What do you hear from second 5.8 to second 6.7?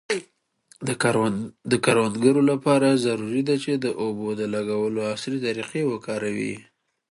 وکاروي.